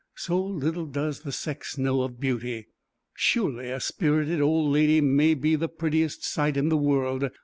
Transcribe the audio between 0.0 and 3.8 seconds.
So little does the sex know of beauty. Surely a